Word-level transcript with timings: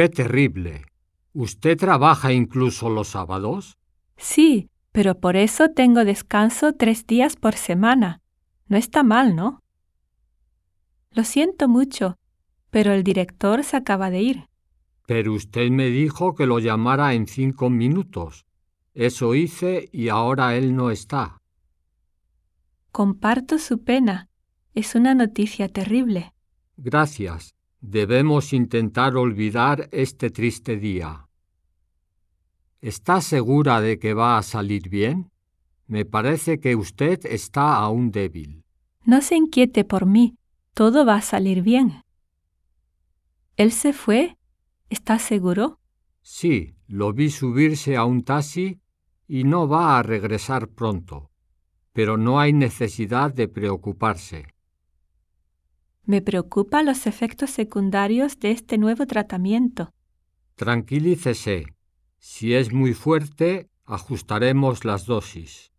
Qué 0.00 0.08
terrible. 0.08 0.86
¿Usted 1.34 1.76
trabaja 1.76 2.32
incluso 2.32 2.88
los 2.88 3.08
sábados? 3.08 3.76
Sí, 4.16 4.70
pero 4.92 5.20
por 5.20 5.36
eso 5.36 5.72
tengo 5.72 6.06
descanso 6.06 6.72
tres 6.72 7.06
días 7.06 7.36
por 7.36 7.54
semana. 7.54 8.22
No 8.66 8.78
está 8.78 9.02
mal, 9.02 9.36
¿no? 9.36 9.60
Lo 11.10 11.22
siento 11.22 11.68
mucho, 11.68 12.16
pero 12.70 12.94
el 12.94 13.04
director 13.04 13.62
se 13.62 13.76
acaba 13.76 14.08
de 14.08 14.22
ir. 14.22 14.46
Pero 15.06 15.34
usted 15.34 15.68
me 15.68 15.88
dijo 15.88 16.34
que 16.34 16.46
lo 16.46 16.60
llamara 16.60 17.12
en 17.12 17.26
cinco 17.26 17.68
minutos. 17.68 18.46
Eso 18.94 19.34
hice 19.34 19.90
y 19.92 20.08
ahora 20.08 20.56
él 20.56 20.74
no 20.74 20.90
está. 20.90 21.42
Comparto 22.90 23.58
su 23.58 23.84
pena. 23.84 24.30
Es 24.72 24.94
una 24.94 25.14
noticia 25.14 25.68
terrible. 25.68 26.32
Gracias. 26.78 27.54
Debemos 27.80 28.52
intentar 28.52 29.16
olvidar 29.16 29.88
este 29.90 30.30
triste 30.30 30.76
día. 30.76 31.26
¿Está 32.82 33.22
segura 33.22 33.80
de 33.80 33.98
que 33.98 34.12
va 34.12 34.36
a 34.36 34.42
salir 34.42 34.90
bien? 34.90 35.30
Me 35.86 36.04
parece 36.04 36.60
que 36.60 36.76
usted 36.76 37.20
está 37.24 37.76
aún 37.76 38.10
débil. 38.10 38.64
No 39.04 39.22
se 39.22 39.36
inquiete 39.36 39.84
por 39.84 40.04
mí. 40.04 40.36
Todo 40.74 41.06
va 41.06 41.16
a 41.16 41.22
salir 41.22 41.62
bien. 41.62 42.02
¿Él 43.56 43.72
se 43.72 43.92
fue? 43.92 44.36
¿Está 44.90 45.18
seguro? 45.18 45.80
Sí, 46.22 46.74
lo 46.86 47.12
vi 47.12 47.30
subirse 47.30 47.96
a 47.96 48.04
un 48.04 48.24
taxi 48.24 48.80
y 49.26 49.44
no 49.44 49.68
va 49.68 49.98
a 49.98 50.02
regresar 50.02 50.68
pronto. 50.68 51.30
Pero 51.92 52.18
no 52.18 52.40
hay 52.40 52.52
necesidad 52.52 53.32
de 53.32 53.48
preocuparse. 53.48 54.46
Me 56.04 56.22
preocupan 56.22 56.86
los 56.86 57.06
efectos 57.06 57.50
secundarios 57.50 58.38
de 58.38 58.50
este 58.50 58.78
nuevo 58.78 59.06
tratamiento. 59.06 59.92
Tranquilícese. 60.56 61.66
Si 62.18 62.54
es 62.54 62.72
muy 62.72 62.94
fuerte, 62.94 63.70
ajustaremos 63.84 64.84
las 64.84 65.06
dosis. 65.06 65.72